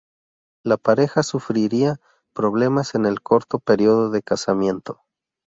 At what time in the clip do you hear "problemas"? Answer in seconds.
2.33-2.95